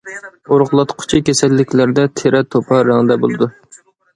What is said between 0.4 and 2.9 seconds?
ئورۇقلاتقۇچى كېسەللىكلەردە تېرە توپا